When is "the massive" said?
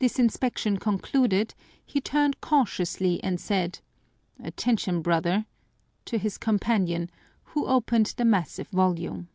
8.18-8.68